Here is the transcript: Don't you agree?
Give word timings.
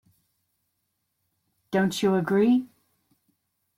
Don't 1.69 2.01
you 2.01 2.15
agree? 2.15 2.67